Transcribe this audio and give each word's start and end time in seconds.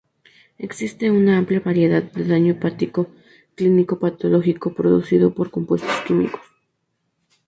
Existe 0.57 1.11
una 1.11 1.37
amplia 1.37 1.59
variedad 1.59 2.01
de 2.01 2.23
daño 2.25 2.53
hepático 2.53 3.09
clínico 3.53 3.97
y 3.97 3.97
patológico 3.99 4.73
producidos 4.73 5.31
por 5.33 5.51
compuestos 5.51 5.95
químicos. 6.07 6.41